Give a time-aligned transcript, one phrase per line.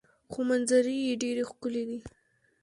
[0.31, 1.99] خو منظرې یې ډیرې ښکلې دي.